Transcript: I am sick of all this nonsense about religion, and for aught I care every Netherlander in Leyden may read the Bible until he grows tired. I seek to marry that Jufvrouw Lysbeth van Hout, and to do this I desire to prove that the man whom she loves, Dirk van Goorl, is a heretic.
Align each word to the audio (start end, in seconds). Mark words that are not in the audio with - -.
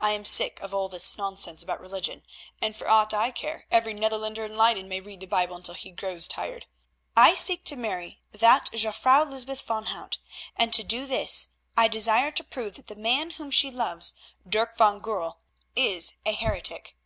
I 0.00 0.12
am 0.12 0.24
sick 0.24 0.60
of 0.60 0.72
all 0.72 0.88
this 0.88 1.18
nonsense 1.18 1.62
about 1.62 1.78
religion, 1.78 2.22
and 2.58 2.74
for 2.74 2.88
aught 2.88 3.12
I 3.12 3.30
care 3.30 3.66
every 3.70 3.92
Netherlander 3.92 4.46
in 4.46 4.56
Leyden 4.56 4.88
may 4.88 4.98
read 4.98 5.20
the 5.20 5.26
Bible 5.26 5.56
until 5.56 5.74
he 5.74 5.90
grows 5.90 6.26
tired. 6.26 6.64
I 7.18 7.34
seek 7.34 7.64
to 7.66 7.76
marry 7.76 8.22
that 8.32 8.70
Jufvrouw 8.72 9.28
Lysbeth 9.30 9.60
van 9.60 9.84
Hout, 9.84 10.16
and 10.56 10.72
to 10.72 10.82
do 10.84 11.04
this 11.04 11.48
I 11.76 11.88
desire 11.88 12.30
to 12.30 12.42
prove 12.44 12.76
that 12.76 12.86
the 12.86 12.94
man 12.96 13.32
whom 13.32 13.50
she 13.50 13.70
loves, 13.70 14.14
Dirk 14.48 14.74
van 14.78 15.00
Goorl, 15.00 15.40
is 15.76 16.14
a 16.24 16.32
heretic. 16.32 16.96